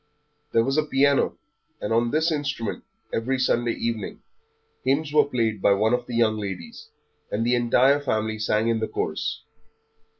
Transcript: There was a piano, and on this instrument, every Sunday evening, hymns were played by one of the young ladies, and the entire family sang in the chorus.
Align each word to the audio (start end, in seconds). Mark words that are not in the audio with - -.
There 0.51 0.63
was 0.63 0.77
a 0.79 0.83
piano, 0.83 1.37
and 1.79 1.93
on 1.93 2.09
this 2.09 2.31
instrument, 2.31 2.83
every 3.13 3.37
Sunday 3.37 3.73
evening, 3.73 4.23
hymns 4.83 5.13
were 5.13 5.25
played 5.25 5.61
by 5.61 5.73
one 5.73 5.93
of 5.93 6.07
the 6.07 6.15
young 6.15 6.39
ladies, 6.39 6.89
and 7.29 7.45
the 7.45 7.53
entire 7.53 7.99
family 7.99 8.39
sang 8.39 8.67
in 8.67 8.79
the 8.79 8.87
chorus. 8.87 9.43